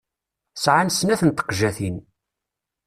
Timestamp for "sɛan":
0.63-0.89